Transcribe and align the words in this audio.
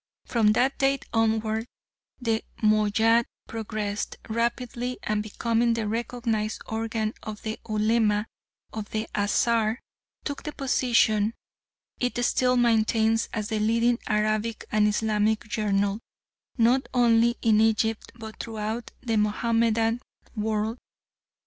From 0.25 0.53
that 0.53 0.79
date 0.79 1.05
onward 1.13 1.67
the 2.19 2.43
Moayyad 2.63 3.25
progressed 3.47 4.15
rapidly, 4.27 4.97
and 5.03 5.21
becoming 5.21 5.75
the 5.75 5.87
recognised 5.87 6.63
organ 6.65 7.13
of 7.21 7.43
the 7.43 7.59
Ulema 7.69 8.25
of 8.73 8.89
the 8.89 9.07
Azhar, 9.13 9.77
took 10.23 10.41
the 10.41 10.53
position 10.53 11.35
it 11.99 12.17
still 12.25 12.57
maintains 12.57 13.29
as 13.31 13.49
the 13.49 13.59
leading 13.59 13.99
Arabic 14.07 14.65
and 14.71 14.87
Islamic 14.87 15.43
journal, 15.43 15.99
not 16.57 16.89
only 16.95 17.37
in 17.43 17.61
Egypt 17.61 18.11
but 18.15 18.39
throughout 18.39 18.89
the 19.01 19.17
Mahomedan 19.17 20.01
world. 20.35 20.79